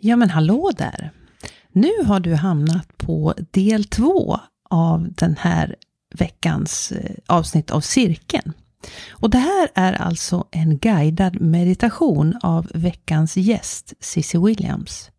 [0.00, 1.10] Ja men hallå där!
[1.72, 4.40] Nu har du hamnat på del två
[4.70, 5.76] av den här
[6.14, 8.52] veckans eh, avsnitt av Cirkeln.
[9.10, 15.10] Och det här är alltså en guidad meditation av veckans gäst, Cissi Williams.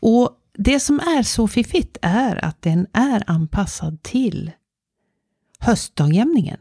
[0.00, 4.50] Och det som är så fiffigt är att den är anpassad till
[5.58, 6.58] höstdagjämningen.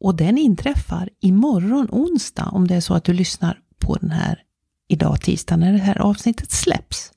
[0.00, 4.42] Och den inträffar imorgon onsdag om det är så att du lyssnar på den här
[4.90, 7.12] idag tisdag när det här avsnittet släpps.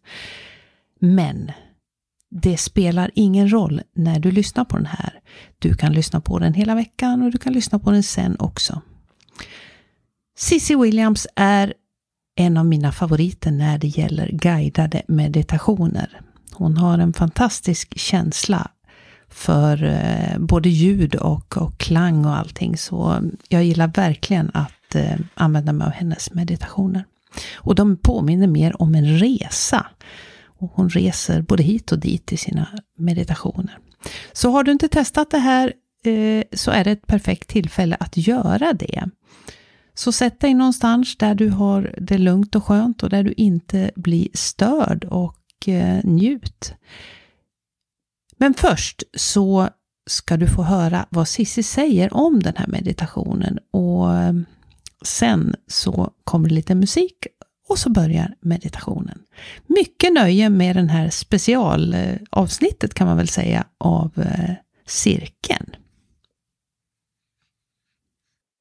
[1.00, 1.52] Men
[2.30, 5.20] det spelar ingen roll när du lyssnar på den här.
[5.60, 8.82] Du kan lyssna på den hela veckan och du kan lyssna på den sen också.
[10.38, 11.74] Cissi Williams är
[12.36, 16.22] en av mina favoriter när det gäller guidade meditationer.
[16.52, 18.72] Hon har en fantastisk känsla
[19.30, 22.78] för eh, både ljud och, och klang och allting.
[22.78, 27.06] Så jag gillar verkligen att eh, använda mig av hennes meditationer.
[27.56, 29.88] Och de påminner mer om en resa.
[30.46, 32.68] Och hon reser både hit och dit i sina
[32.98, 33.78] meditationer.
[34.34, 35.74] Så har du inte testat det här
[36.04, 39.10] eh, så är det ett perfekt tillfälle att göra det.
[39.94, 43.92] Så sätt dig någonstans där du har det lugnt och skönt och där du inte
[43.96, 46.74] blir störd och eh, njut.
[48.38, 49.70] Men först så
[50.10, 54.34] ska du få höra vad Sissi säger om den här meditationen och eh,
[55.04, 57.28] sen så kommer det lite musik
[57.70, 59.20] och så börjar meditationen.
[59.68, 65.76] Mycket nöje med den här specialavsnittet kan man väl säga av eh, cirkeln.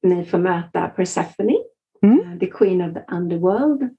[0.03, 1.57] Ni får möta Persephone,
[2.03, 2.19] mm.
[2.19, 3.89] Eh, the Queen of the Underworld.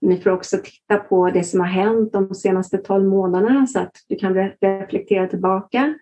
[0.00, 3.92] Ni får också titta på det som har hänt de senaste tolv månaderna så att
[4.08, 5.94] du kan reflektera tillbaka.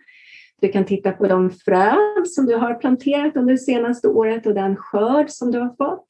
[0.60, 4.54] Du kan titta på de frön som du har planterat under det senaste året och
[4.54, 6.06] den skörd som du har fått.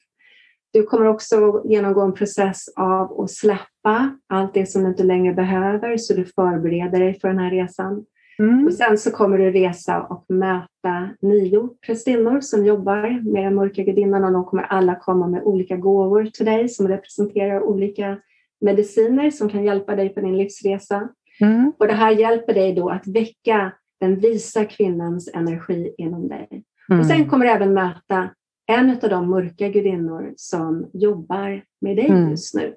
[0.73, 5.33] Du kommer också genomgå en process av att släppa allt det som du inte längre
[5.33, 8.05] behöver så du förbereder dig för den här resan.
[8.39, 8.65] Mm.
[8.65, 13.83] Och sen så kommer du resa och möta nio prästinnor som jobbar med den mörka
[13.83, 18.17] gudinnan och de kommer alla komma med olika gåvor till dig som representerar olika
[18.61, 21.09] mediciner som kan hjälpa dig på din livsresa.
[21.41, 21.73] Mm.
[21.79, 26.63] Och det här hjälper dig då att väcka den visa kvinnans energi inom dig.
[26.89, 26.99] Mm.
[26.99, 28.29] Och sen kommer du även möta
[28.67, 32.29] en av de mörka gudinnor som jobbar med dig mm.
[32.29, 32.75] just nu.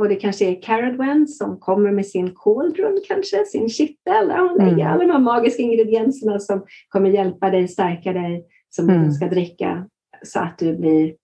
[0.00, 4.58] Och det kanske är Caradwen som kommer med sin kåldrun, kanske, sin kittel, där hon
[4.58, 4.86] lägger mm.
[4.86, 9.04] alla de här magiska ingredienserna som kommer hjälpa dig, stärka dig, som mm.
[9.04, 9.88] du ska dricka
[10.22, 11.14] så att du, blir,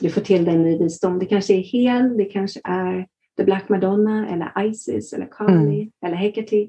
[0.00, 1.18] du får till dig ny visdom.
[1.18, 3.06] Det kanske är Hel, det kanske är
[3.36, 5.90] The Black Madonna eller Isis eller Kali mm.
[6.06, 6.68] eller Hecate.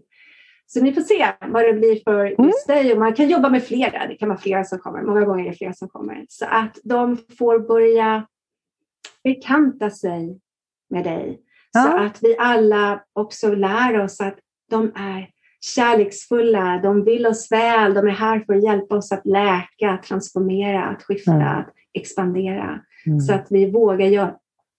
[0.67, 2.45] Så ni får se vad det blir för mm.
[2.45, 2.93] just dig.
[2.93, 4.07] Och man kan jobba med flera.
[4.07, 5.01] Det kan vara flera som kommer.
[5.01, 6.25] Många gånger är det flera som kommer.
[6.29, 8.27] Så att de får börja
[9.23, 10.39] bekanta sig
[10.89, 11.39] med dig.
[11.73, 11.81] Ja.
[11.81, 14.39] Så att vi alla också lär oss att
[14.69, 15.29] de är
[15.61, 20.83] kärleksfulla, de vill oss väl, de är här för att hjälpa oss att läka, transformera,
[20.83, 21.47] att skifta, mm.
[21.47, 22.79] att expandera.
[23.05, 23.19] Mm.
[23.19, 24.35] Så att vi vågar, göra,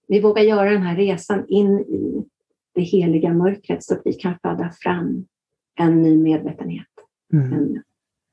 [0.07, 2.25] vi vågar göra den här resan in i
[2.75, 5.25] det heliga mörkret så att vi kan föda fram
[5.77, 6.87] en ny medvetenhet.
[7.33, 7.53] Mm.
[7.53, 7.83] En,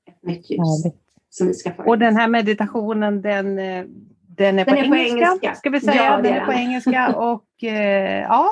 [0.09, 0.95] ett nytt ljus.
[1.31, 1.83] Som vi ska få.
[1.83, 3.85] Och den här meditationen den, eh,
[4.29, 6.05] den är, den på, är engelska, på engelska, ska vi säga.
[6.05, 8.49] Ja, den är på engelska och eh, ja,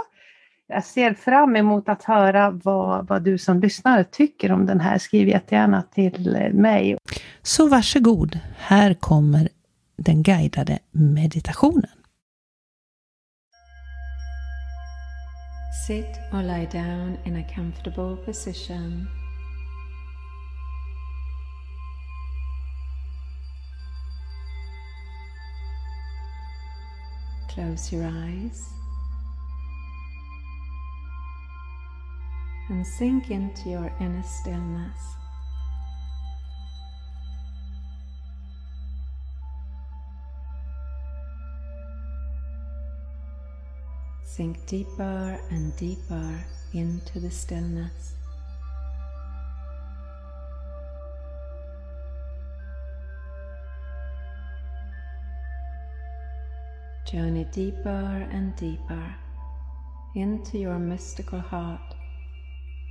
[0.67, 4.99] jag ser fram emot att höra vad, vad du som lyssnar tycker om den här.
[4.99, 6.99] Skriv jättegärna till eh, mig.
[7.43, 9.49] Så varsågod, här kommer
[9.97, 12.02] den guidade meditationen.
[15.73, 19.09] Sit or lie down in a comfortable position.
[27.49, 28.69] Close your eyes
[32.69, 35.17] and sink into your inner stillness.
[44.35, 48.15] Sink deeper and deeper into the stillness.
[57.05, 59.15] Journey deeper and deeper
[60.15, 61.95] into your mystical heart,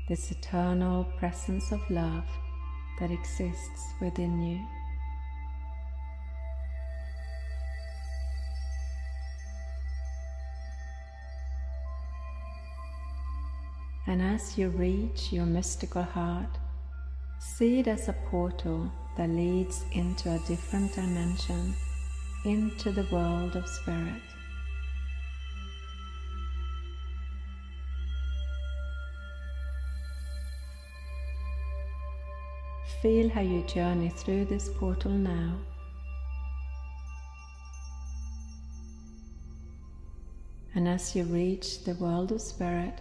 [0.10, 2.30] this eternal presence of love
[3.00, 4.60] that exists within you.
[14.12, 16.58] And as you reach your mystical heart,
[17.40, 21.74] see it as a portal that leads into a different dimension,
[22.44, 24.22] into the world of spirit.
[33.02, 35.58] Feel how you journey through this portal now.
[40.76, 43.00] And as you reach the world of spirit,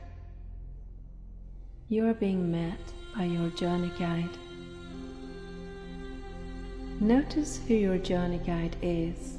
[1.90, 2.78] you are being met
[3.16, 4.30] by your journey guide.
[7.00, 9.38] Notice who your journey guide is.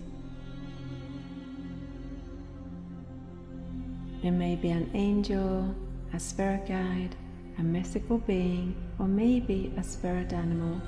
[4.22, 5.74] It may be an angel,
[6.14, 7.16] a spirit guide,
[7.58, 10.82] a mystical being, or maybe a spirit animal.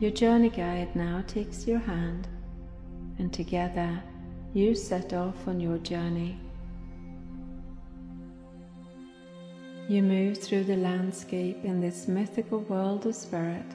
[0.00, 2.28] Your journey guide now takes your hand,
[3.18, 4.00] and together
[4.54, 6.38] you set off on your journey.
[9.88, 13.66] You move through the landscape in this mythical world of spirit.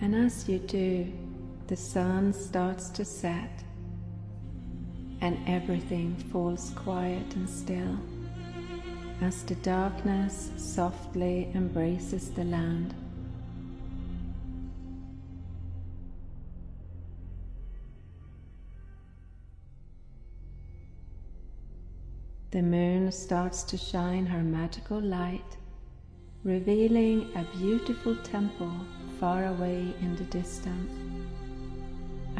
[0.00, 1.12] And as you do,
[1.66, 3.64] the sun starts to set
[5.20, 7.98] and everything falls quiet and still
[9.22, 12.94] as the darkness softly embraces the land.
[22.50, 25.56] The moon starts to shine her magical light,
[26.42, 28.72] revealing a beautiful temple
[29.20, 31.09] far away in the distance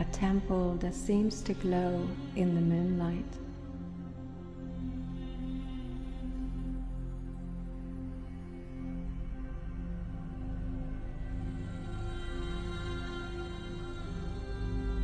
[0.01, 3.25] a temple that seems to glow in the moonlight.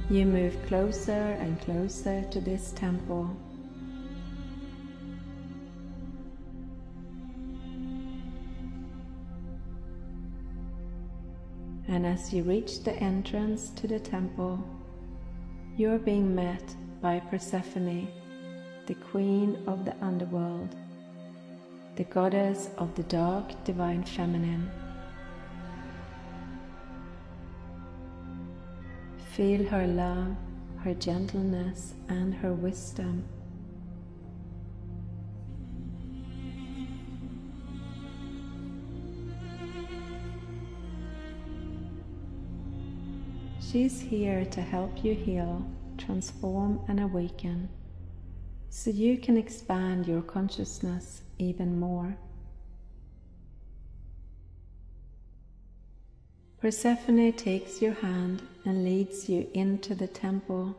[0.09, 3.37] You move closer and closer to this temple.
[11.87, 14.65] And as you reach the entrance to the temple,
[15.77, 18.09] you are being met by Persephone,
[18.87, 20.75] the queen of the underworld,
[21.97, 24.71] the goddess of the dark divine feminine.
[29.35, 30.35] Feel her love,
[30.83, 33.23] her gentleness, and her wisdom.
[43.73, 45.67] She's here to help you heal,
[45.99, 47.69] transform, and awaken
[48.71, 52.17] so you can expand your consciousness even more.
[56.61, 60.77] Persephone takes your hand and leads you into the temple.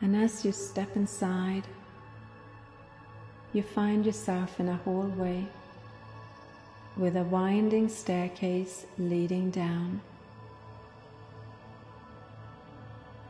[0.00, 1.64] And as you step inside,
[3.52, 5.46] you find yourself in a hallway
[6.96, 10.00] with a winding staircase leading down.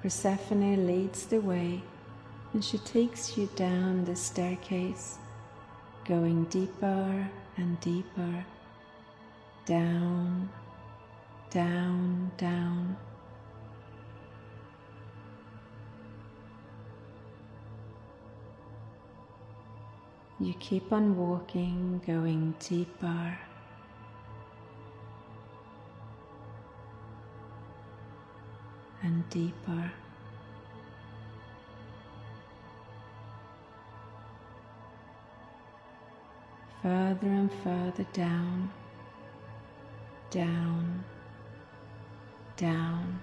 [0.02, 1.82] Persephone leads the way
[2.52, 5.16] and she takes you down the staircase,
[6.04, 8.44] going deeper and deeper,
[9.64, 10.48] down,
[11.50, 12.96] down, down.
[20.38, 23.38] You keep on walking, going deeper
[29.04, 29.92] and deeper.
[36.82, 38.70] Further and further down,
[40.30, 41.04] down,
[42.56, 43.20] down.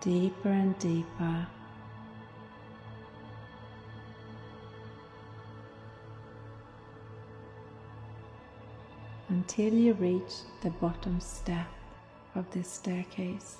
[0.00, 1.46] Deeper and deeper.
[9.34, 11.66] Until you reach the bottom step
[12.36, 13.56] of this staircase.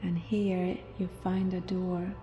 [0.00, 2.14] And here you find a door.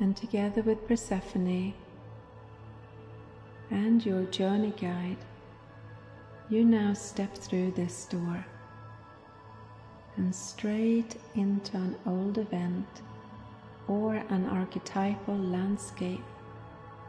[0.00, 1.74] And together with Persephone
[3.70, 5.24] and your journey guide,
[6.50, 8.44] you now step through this door
[10.16, 12.86] and straight into an old event
[13.88, 16.24] or an archetypal landscape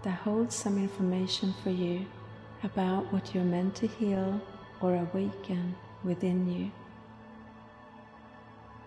[0.04, 2.06] that holds some information for you
[2.64, 4.42] about what you're meant to heal
[4.82, 6.72] or awaken within you.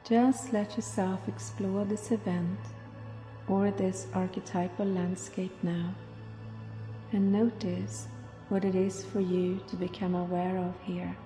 [0.05, 2.59] Just let yourself explore this event
[3.47, 5.95] or this archetypal landscape now
[7.13, 8.09] and notice
[8.49, 11.17] what it is for you to become aware of here.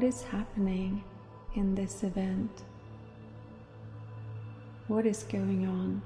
[0.00, 1.04] What is happening
[1.54, 2.62] in this event?
[4.88, 6.00] What is going on?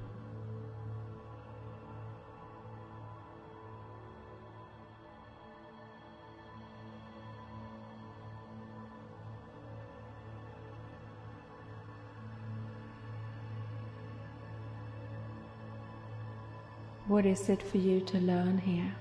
[17.07, 18.93] What is it for you to learn here?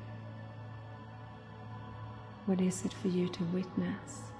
[2.47, 4.34] What is it for you to witness?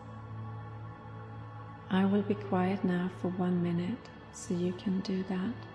[1.95, 5.74] I will be quiet now for one minute so you can do that.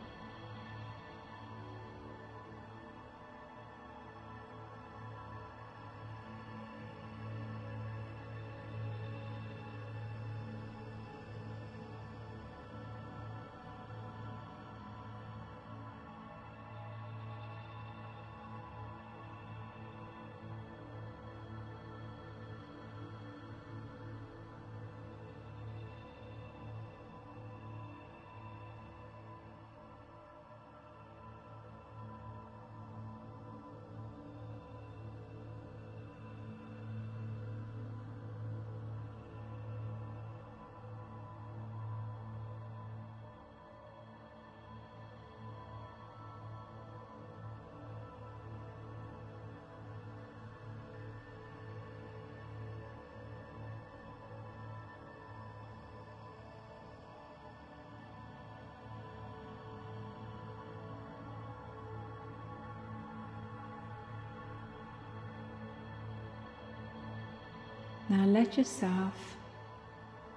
[68.09, 69.37] Now let yourself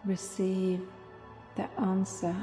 [0.04, 0.80] receive
[1.56, 2.36] the answer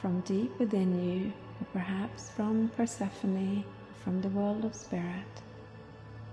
[0.00, 3.62] from deep within you, or perhaps from Persephone,
[4.02, 5.42] from the world of spirit,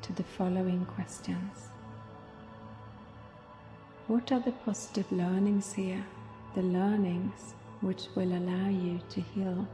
[0.02, 1.70] to the following questions.
[4.08, 6.04] What are the positive learnings here?
[6.56, 9.68] The learnings which will allow you to heal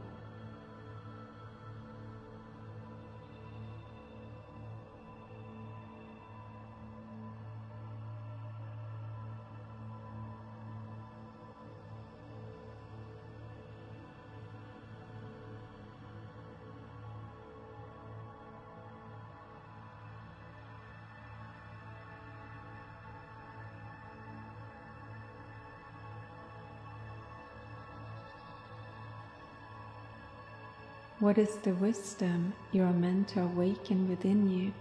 [31.28, 34.72] What is the wisdom you are meant to awaken within you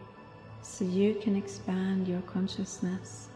[0.61, 3.27] so you can expand your consciousness?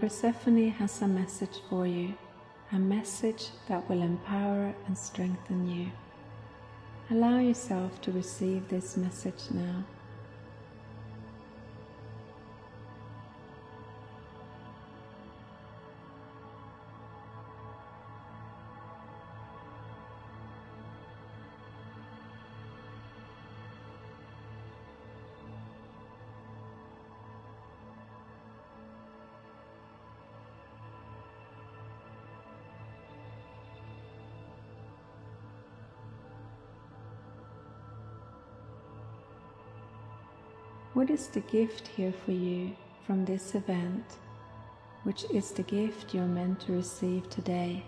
[0.00, 2.14] Persephone has a message for you,
[2.72, 5.90] a message that will empower and strengthen you.
[7.10, 9.84] Allow yourself to receive this message now.
[41.02, 44.04] What is the gift here for you from this event,
[45.02, 47.82] which is the gift you're meant to receive today?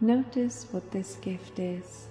[0.00, 2.06] Notice what this gift is.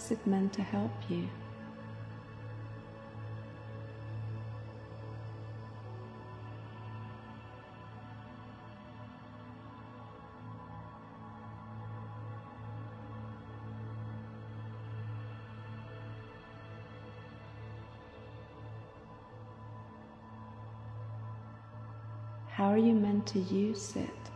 [0.00, 1.28] Is it meant to help you?
[22.48, 24.29] How are you meant to use it?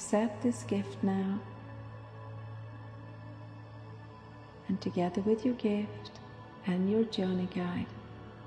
[0.00, 1.38] Accept this gift now.
[4.66, 6.12] And together with your gift
[6.66, 7.84] and your journey guide,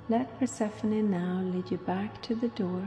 [0.09, 2.83] let Persephone now lead you back to the door.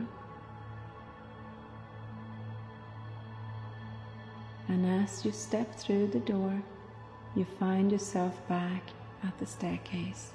[4.66, 6.60] And as you step through the door,
[7.36, 8.82] you find yourself back
[9.22, 10.32] at the staircase.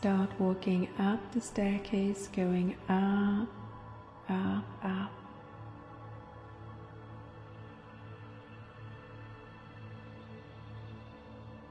[0.00, 3.48] Start walking up the staircase, going up,
[4.28, 5.10] up, up.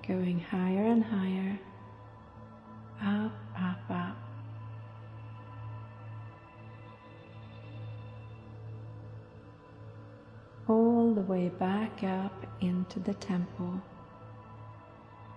[0.06, 1.58] Going higher and higher,
[3.02, 4.18] up, up, up.
[10.68, 13.82] All the way back up into the temple,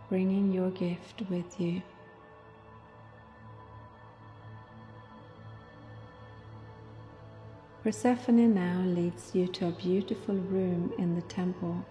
[0.09, 1.81] bringing your gift with you.
[7.83, 11.83] Persephone now leads you to a beautiful room in the temple,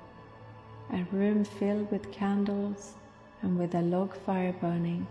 [0.94, 2.94] a room filled with candles
[3.42, 5.08] and with a log fire burning.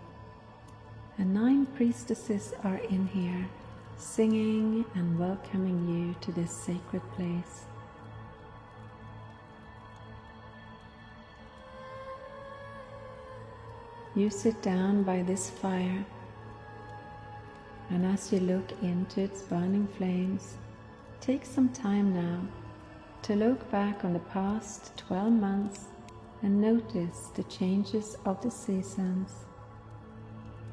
[1.18, 3.48] And nine priestesses are in here,
[3.96, 7.64] singing and welcoming you to this sacred place.
[14.14, 16.04] You sit down by this fire,
[17.90, 20.54] and as you look into its burning flames,
[21.20, 22.40] Take some time now
[23.22, 25.86] to look back on the past 12 months
[26.42, 29.32] and notice the changes of the seasons.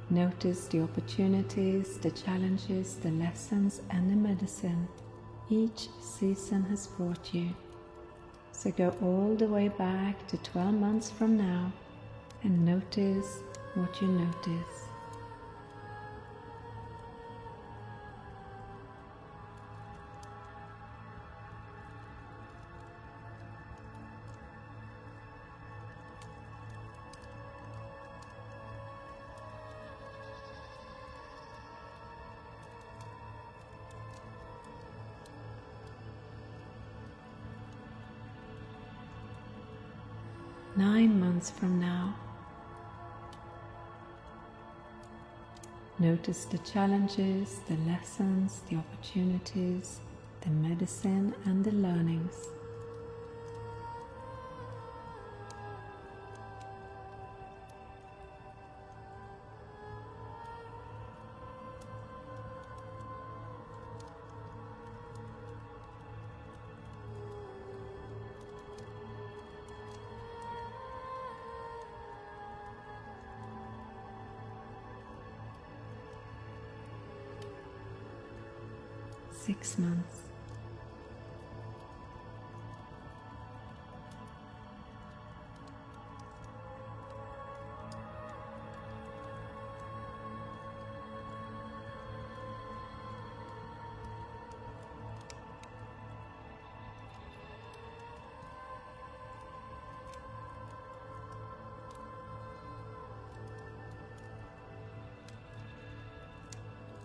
[0.10, 4.88] Notice the opportunities, the challenges, the lessons, and the medicine
[5.50, 7.50] each season has brought you.
[8.52, 11.74] So go all the way back to 12 months from now
[12.44, 13.40] and notice
[13.74, 14.85] what you notice.
[41.46, 42.16] Months from now.
[46.00, 50.00] Notice the challenges, the lessons, the opportunities,
[50.42, 52.48] the medicine, and the learnings.
[79.46, 80.22] Six months.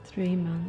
[0.05, 0.60] Three months.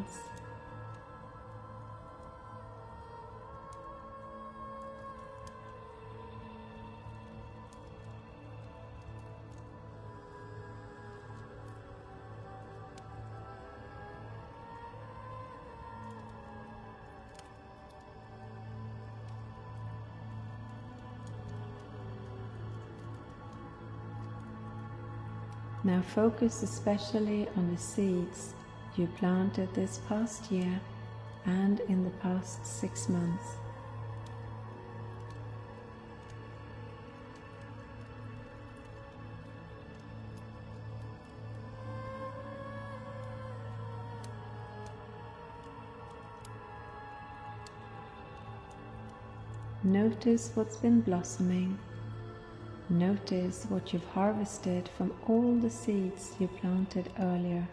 [26.01, 28.55] Now focus especially on the seeds
[28.95, 30.81] you planted this past year
[31.45, 33.45] and in the past six months.
[49.83, 51.77] Notice what's been blossoming
[52.91, 57.65] Notice what you've harvested from all the seeds you planted earlier.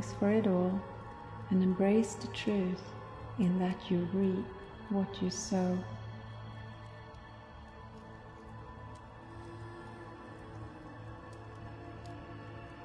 [0.00, 0.80] Thanks for it all,
[1.50, 2.80] and embrace the truth
[3.38, 4.46] in that you reap
[4.88, 5.78] what you sow.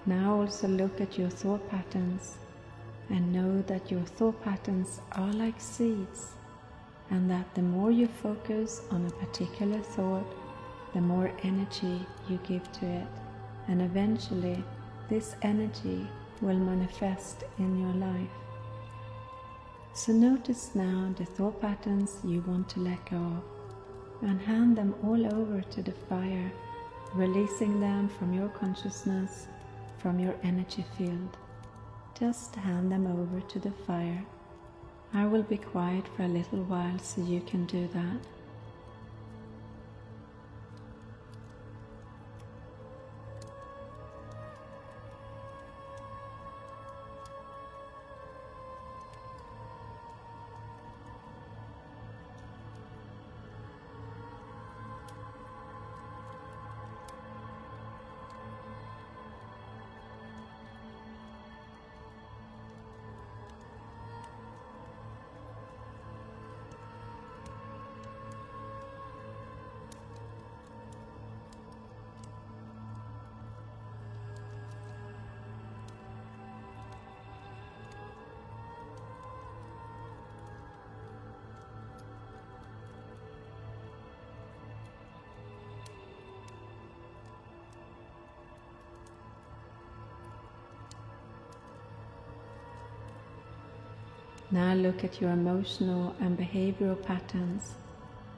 [0.05, 2.37] Now also look at your thought patterns
[3.09, 6.33] and know that your thought patterns are like seeds
[7.11, 10.35] and that the more you focus on a particular thought,
[10.93, 13.07] the more energy you give to it
[13.69, 14.61] and eventually
[15.07, 16.05] this energy
[16.45, 18.37] will manifest in your life.
[19.93, 23.43] So notice now the thought patterns you want to let go of
[24.21, 26.51] and hand them all over to the fire,
[27.15, 29.47] releasing them from your consciousness,
[29.97, 31.37] from your energy field.
[32.19, 34.23] Just hand them over to the fire.
[35.13, 38.34] I will be quiet for a little while so you can do that.
[94.55, 97.73] Now look at your emotional and behavioral patterns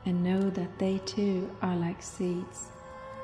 [0.03, 2.69] and know that they too are like seeds.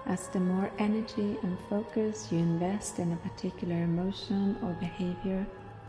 [0.06, 5.43] As the more energy and focus you invest in a particular emotion or behavior,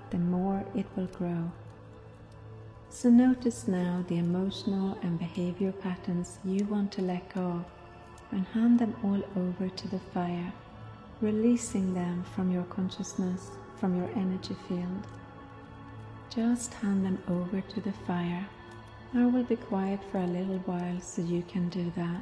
[0.09, 1.53] the more it will grow.
[2.89, 7.65] So notice now the emotional and behavior patterns you want to let go of
[8.31, 10.55] and hand them all over to the fire,
[11.21, 15.07] releasing them from your consciousness, from your energy field.
[16.31, 18.47] Just hand them over to the fire.
[19.15, 22.21] I will be quiet for a little while so you can do that.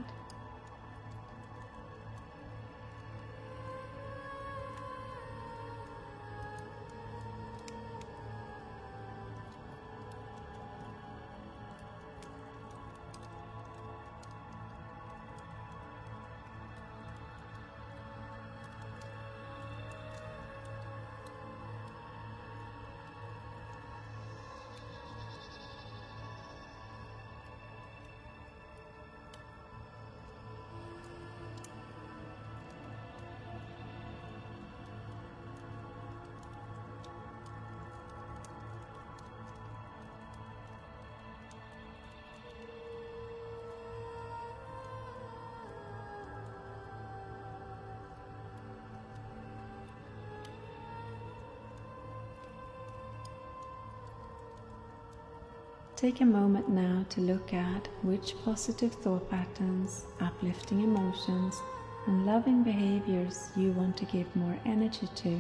[56.02, 61.62] Take a moment now to look at which positive thought patterns, uplifting emotions,
[62.08, 65.38] and loving behaviors you want to give more energy to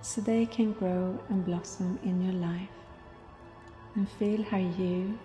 [0.00, 2.70] so they can grow and blossom in your life.
[3.94, 5.18] And feel how you,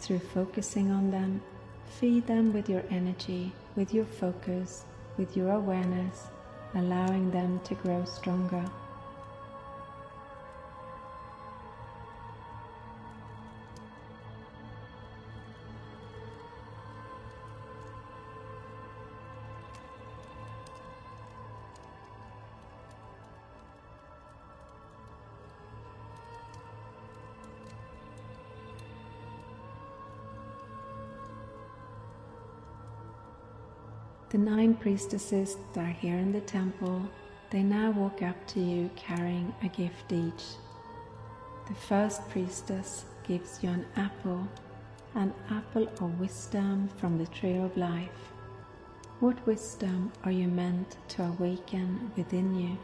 [0.00, 1.40] through focusing on them,
[1.86, 6.26] feed them with your energy, with your focus, with your awareness,
[6.74, 8.64] allowing them to grow stronger.
[34.44, 37.02] Nine priestesses that are here in the temple,
[37.50, 40.44] they now walk up to you carrying a gift each.
[41.66, 44.46] The first priestess gives you an apple,
[45.14, 48.32] an apple of wisdom from the tree of life.
[49.20, 52.76] What wisdom are you meant to awaken within you?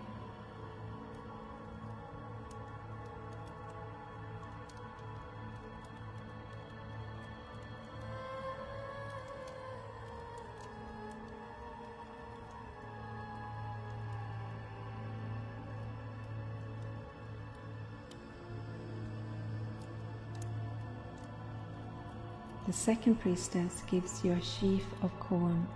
[22.81, 25.69] Second priestess gives you a sheaf of corn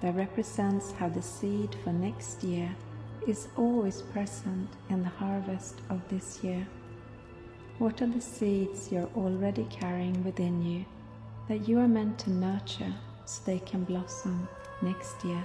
[0.00, 2.72] that represents how the seed for next year
[3.26, 6.64] is always present in the harvest of this year?
[7.78, 10.84] What are the seeds you're already carrying within you
[11.48, 12.94] that you are meant to nurture
[13.24, 14.46] so they can blossom
[14.82, 15.44] next year?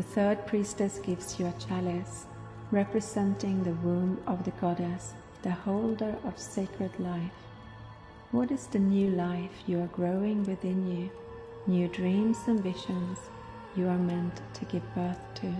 [0.00, 2.24] The third priestess gives you a chalice,
[2.70, 7.44] representing the womb of the goddess, the holder of sacred life.
[8.30, 11.10] What is the new life you are growing within you,
[11.66, 13.18] new dreams and visions
[13.76, 15.54] you are meant to give birth to?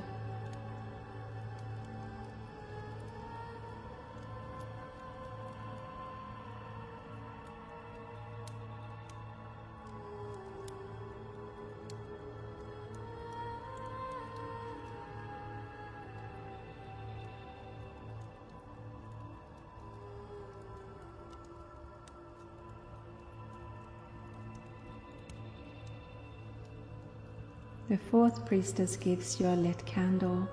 [27.90, 30.48] The fourth priestess gives you a lit candle,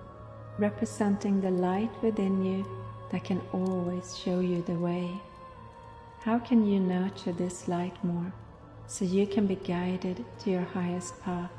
[0.58, 2.66] representing the light within you
[3.12, 5.08] that can always show you the way.
[6.22, 8.34] How can you nurture this light more
[8.88, 11.52] so you can be guided to your highest path?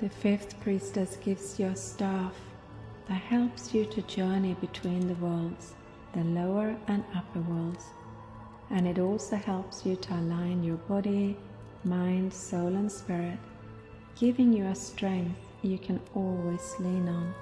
[0.00, 2.32] The fifth priestess gives you a staff
[3.06, 5.74] that helps you to journey between the worlds,
[6.14, 7.84] the lower and upper worlds.
[8.70, 11.36] And it also helps you to align your body,
[11.84, 13.38] mind, soul, and spirit,
[14.18, 17.34] giving you a strength you can always lean on.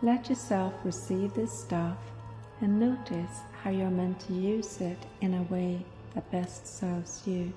[0.00, 1.98] Let yourself receive this staff
[2.62, 7.52] and notice how you're meant to use it in a way that best serves you.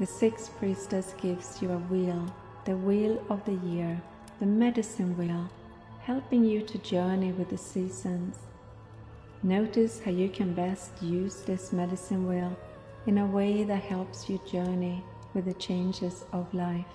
[0.00, 2.34] The sixth priestess gives you a wheel,
[2.64, 4.00] the wheel of the year,
[4.38, 5.50] the medicine wheel,
[6.00, 8.38] helping you to journey with the seasons.
[9.42, 12.56] Notice how you can best use this medicine wheel
[13.06, 16.86] in a way that helps you journey with the changes of life.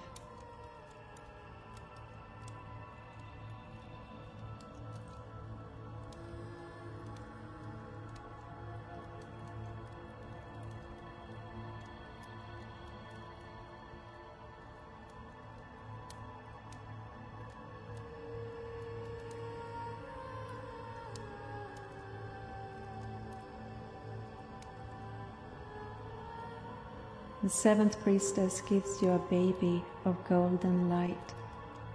[27.45, 31.35] The seventh priestess gives you a baby of golden light,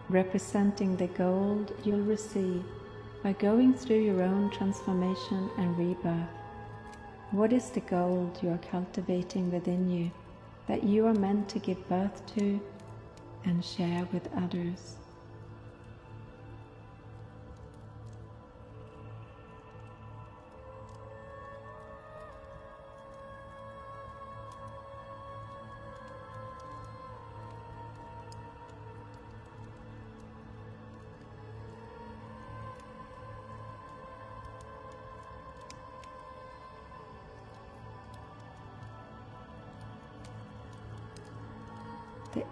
[0.09, 2.63] representing the gold you'll receive
[3.25, 6.29] by going through your own transformation and rebirth.
[7.33, 10.13] What is the gold you are cultivating within you
[10.69, 12.61] that you are meant to give birth to
[13.45, 15.00] and share with others?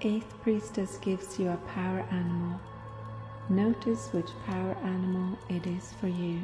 [0.08, 2.58] Eighth priestess gives you a power animal.
[3.50, 6.40] Notice which power animal it is for you.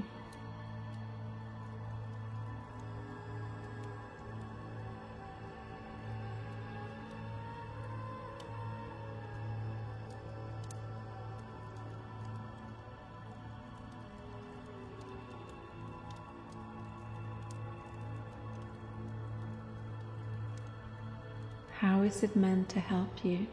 [21.85, 23.47] How is it meant to help you?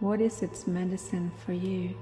[0.00, 1.94] What is its medicine for you?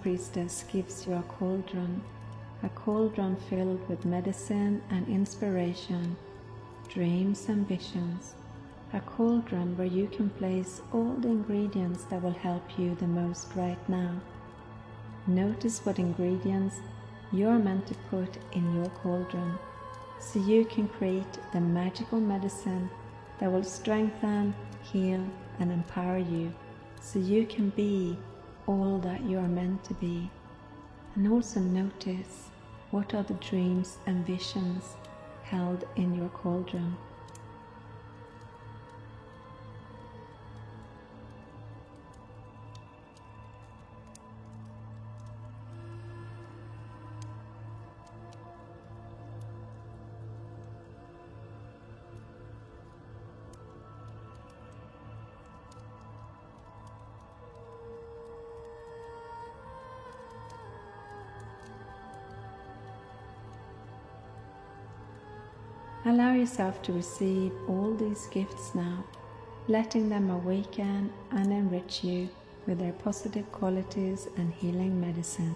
[0.00, 2.02] Priestess gives you a cauldron,
[2.62, 6.16] a cauldron filled with medicine and inspiration,
[6.88, 8.34] dreams and visions,
[8.92, 13.48] a cauldron where you can place all the ingredients that will help you the most
[13.54, 14.20] right now.
[15.26, 16.76] Notice what ingredients
[17.32, 19.58] you're meant to put in your cauldron
[20.20, 22.90] so you can create the magical medicine
[23.38, 25.24] that will strengthen, heal,
[25.58, 26.52] and empower you
[27.00, 28.16] so you can be
[28.66, 30.30] all that you are meant to be.
[31.14, 32.48] And also notice
[32.90, 34.96] what are the dreams and visions
[35.42, 36.96] held in your cauldron.
[66.04, 69.04] Allow yourself to receive all these gifts now,
[69.68, 72.28] letting them awaken and enrich you
[72.66, 75.54] with their positive qualities and healing medicine.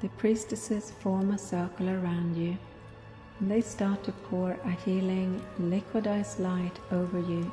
[0.00, 2.58] The priestesses form a circle around you
[3.38, 7.52] and they start to pour a healing, liquidized light over you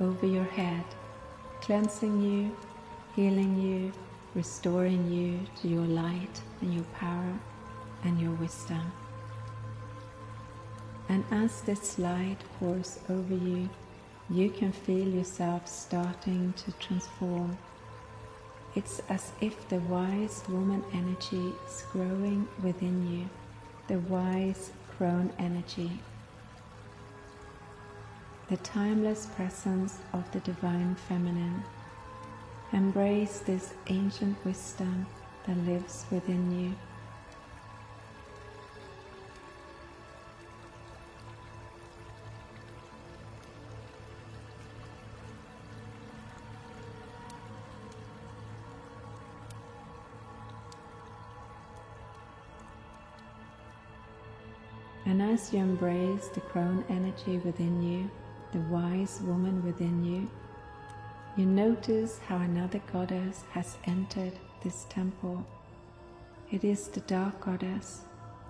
[0.00, 0.84] over your head,
[1.60, 2.56] cleansing you,
[3.14, 3.92] healing you,
[4.34, 7.38] restoring you to your light and your power
[8.04, 8.92] and your wisdom.
[11.08, 13.68] And as this light pours over you,
[14.30, 17.58] you can feel yourself starting to transform.
[18.74, 23.28] It's as if the wise woman energy is growing within you,
[23.88, 26.00] the wise crone energy
[28.52, 31.64] the timeless presence of the Divine Feminine.
[32.74, 35.06] Embrace this ancient wisdom
[35.46, 36.74] that lives within you.
[55.06, 58.10] And as you embrace the crone energy within you,
[58.52, 60.30] the wise woman within you,
[61.36, 65.46] you notice how another goddess has entered this temple.
[66.50, 68.02] It is the dark goddess,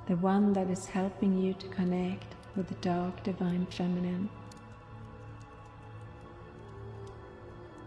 [0.09, 4.29] the one that is helping you to connect with the dark divine feminine.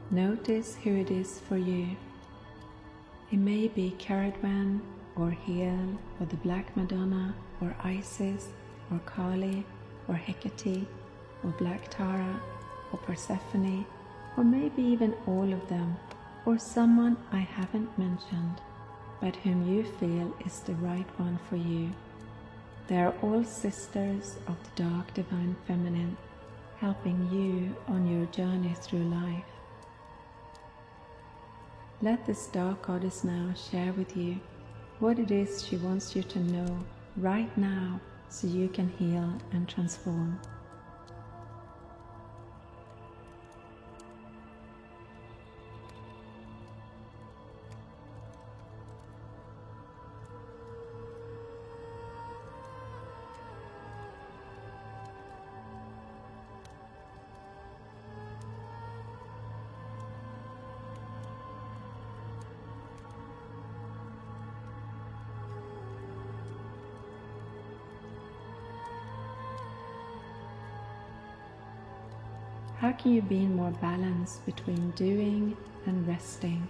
[0.10, 1.90] Notice who it is for you.
[3.32, 4.80] It may be Cerridwen
[5.18, 8.48] or Hel or the Black Madonna or Isis
[8.92, 9.66] or Kali
[10.08, 10.88] or Hecate
[11.46, 12.42] or Black Tara,
[12.92, 13.86] or Persephone,
[14.36, 15.96] or maybe even all of them,
[16.46, 18.60] or someone I haven't mentioned,
[19.22, 21.92] but whom you feel is the right one for you.
[22.88, 26.18] They are all sisters of the dark divine feminine,
[26.78, 29.44] helping you on your journey through life.
[32.02, 34.40] Let this dark goddess now share with you
[35.00, 36.80] what it is she wants you to know
[37.18, 40.40] right now so you can heal and transform.
[72.80, 75.56] How can you be in more balance between doing
[75.86, 76.68] and resting?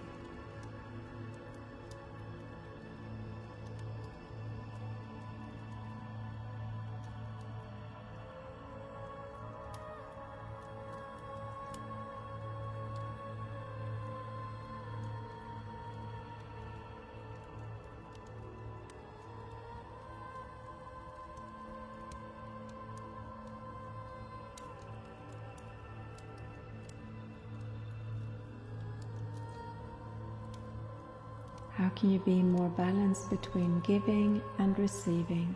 [32.16, 35.54] You be more balanced between giving and receiving?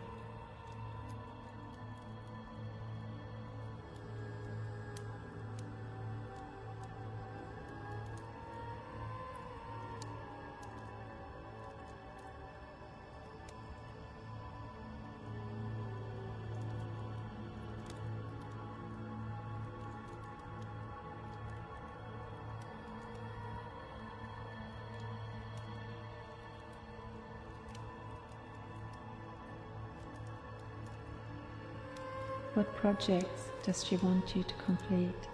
[32.81, 35.27] Projects does she want you to complete?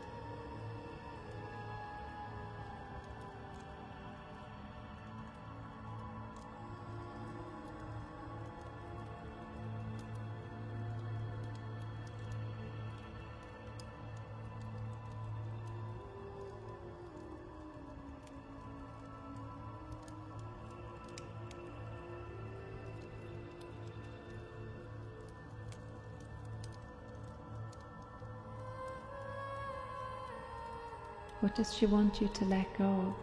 [31.40, 33.14] What does she want you to let go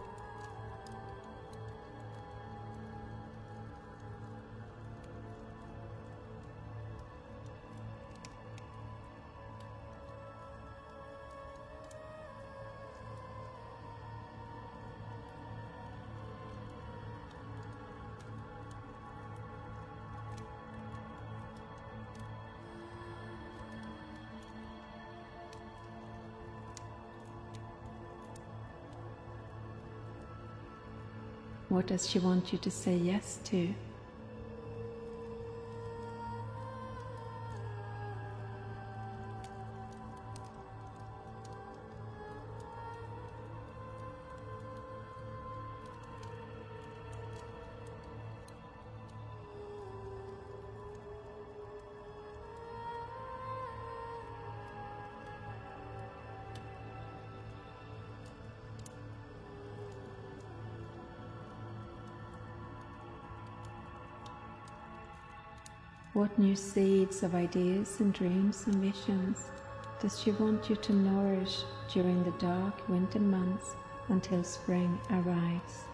[31.87, 33.75] Does she want you to say yes to?
[66.15, 69.51] What new seeds of ideas and dreams and visions
[70.01, 73.75] does she want you to nourish during the dark winter months
[74.09, 75.87] until spring arrives?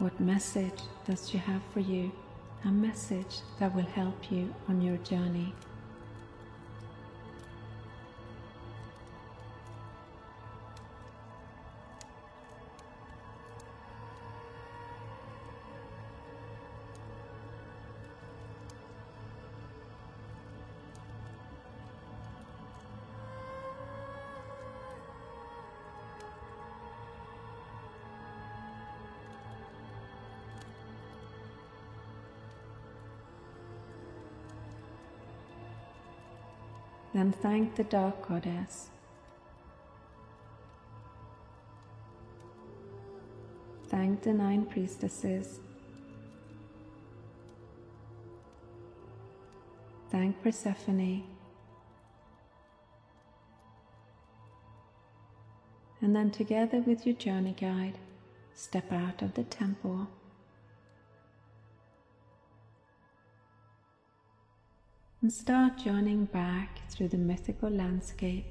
[0.00, 2.10] What message does she have for you?
[2.64, 5.52] A message that will help you on your journey.
[37.20, 38.88] Then thank the Dark Goddess.
[43.88, 45.60] Thank the Nine Priestesses.
[50.10, 51.24] Thank Persephone.
[56.00, 57.98] And then together with your journey guide,
[58.54, 60.08] step out of the temple
[65.30, 68.46] and start journeying back through the mythical landscape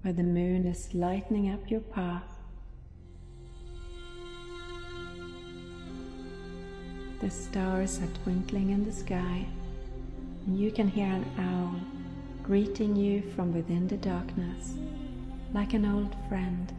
[0.00, 2.38] where the moon is lightening up your path.
[7.20, 9.44] The stars are twinkling in the sky,
[10.46, 11.78] and you can hear an owl
[12.42, 14.72] greeting you from within the darkness,
[15.52, 16.72] like an old friend,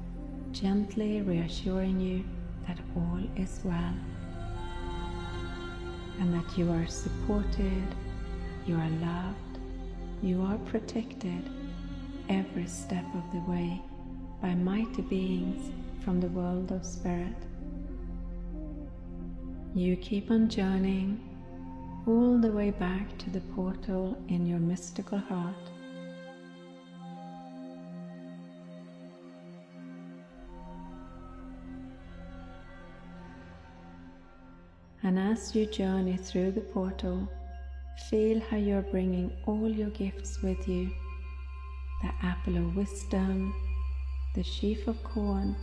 [0.51, 2.23] gently reassuring you
[2.65, 3.93] that all is well,
[6.19, 7.83] and that you are supported
[8.65, 9.59] you are loved.
[10.21, 11.49] You are protected
[12.29, 13.81] every step of the way
[14.41, 15.71] by mighty beings
[16.03, 17.35] from the world of spirit.
[19.75, 21.19] You keep on journeying
[22.07, 25.55] all the way back to the portal in your mystical heart.
[35.01, 37.27] And as you journey through the portal,
[37.97, 40.89] feel how you're bringing all your gifts with you
[42.01, 43.55] the apple of wisdom,
[44.35, 45.55] the sheaf of corn,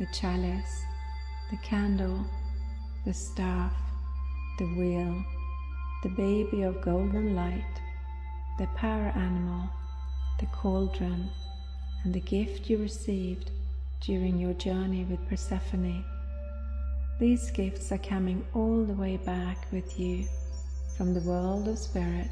[0.00, 0.82] the chalice,
[1.52, 2.26] the candle,
[3.06, 3.72] the staff,
[4.58, 5.24] the wheel,
[6.02, 7.80] the baby of golden light,
[8.58, 9.70] the power animal,
[10.40, 11.30] the cauldron,
[12.02, 13.52] and the gift you received
[14.00, 16.04] during your journey with Persephone.
[17.20, 20.26] These gifts are coming all the way back with you
[20.98, 22.28] from the world of spirit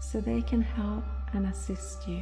[0.00, 2.20] so they can help and assist you.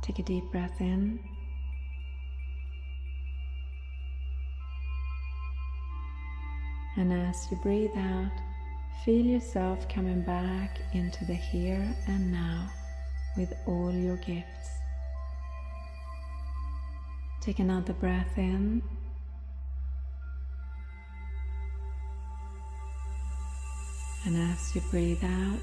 [0.00, 1.18] Take a deep breath in.
[6.96, 8.30] And as you breathe out,
[9.04, 12.70] feel yourself coming back into the here and now
[13.36, 14.79] with all your gifts.
[17.50, 18.80] Take another breath in.
[24.24, 25.58] And as you breathe out,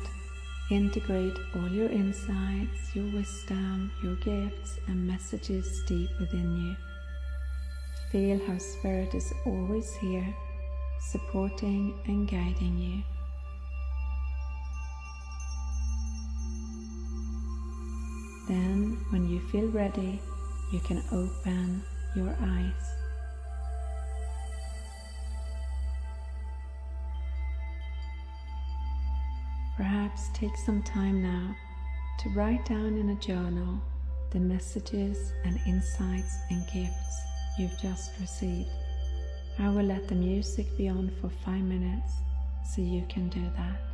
[0.69, 6.75] integrate all your insights, your wisdom, your gifts, and messages deep within you.
[8.11, 10.35] Feel how Spirit is always here,
[10.99, 13.01] supporting and guiding you.
[18.49, 20.19] Then, when you feel ready,
[20.71, 21.83] you can open
[22.15, 22.97] your eyes.
[29.77, 31.55] Perhaps take some time now
[32.19, 33.79] to write down in a journal
[34.31, 37.21] the messages and insights and gifts
[37.57, 38.69] you've just received.
[39.59, 42.11] I will let the music be on for five minutes
[42.75, 43.86] so you can do that.